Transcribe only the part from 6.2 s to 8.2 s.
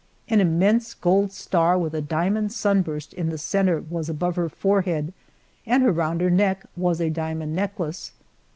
her neck was a diamond necklace.